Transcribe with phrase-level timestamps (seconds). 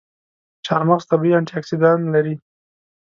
[0.65, 2.35] چارمغز طبیعي انټياکسیدان لري.